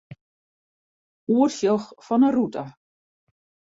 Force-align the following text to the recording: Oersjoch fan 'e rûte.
Oersjoch 1.35 1.87
fan 2.05 2.21
'e 2.27 2.31
rûte. 2.35 2.63